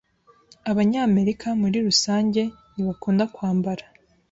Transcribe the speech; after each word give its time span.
Abanyamerika, 0.71 1.47
muri 1.61 1.77
rusange, 1.87 2.41
ntibakunda 2.73 3.23
kwambara. 3.33 3.83